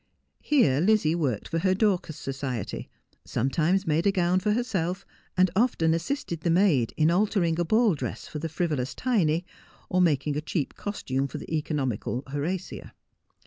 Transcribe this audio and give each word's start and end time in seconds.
Here 0.39 0.79
Lizzie 0.81 1.13
worked 1.13 1.49
300 1.49 1.49
Just 1.49 1.49
as 1.49 1.49
I 1.49 1.51
Am. 1.51 1.51
for 1.51 1.67
her 1.67 1.75
Dorcas 1.75 2.15
society, 2.73 2.89
sometimes 3.23 3.85
made 3.85 4.07
a 4.07 4.11
gown 4.11 4.39
for 4.39 4.53
herself, 4.53 5.05
and 5.37 5.51
often 5.55 5.93
assisted 5.93 6.41
the 6.41 6.49
maid 6.49 6.91
in 6.97 7.11
altering 7.11 7.59
a 7.59 7.65
ball 7.65 7.93
dress 7.93 8.27
for 8.27 8.39
the 8.39 8.49
frivolous 8.49 8.95
Tiny, 8.95 9.45
or 9.89 9.99
in 9.99 10.05
making 10.05 10.35
a 10.35 10.41
cheap 10.41 10.73
costume 10.73 11.27
for 11.27 11.37
the 11.37 11.55
economical 11.55 12.23
Horatia. 12.25 12.95